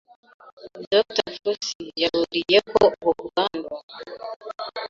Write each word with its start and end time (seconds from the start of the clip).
Dr 0.91 1.27
Fauci 1.39 1.83
yaburiye 2.01 2.57
ko 2.71 2.81
ubu 3.07 3.11
bwandu 3.27 3.71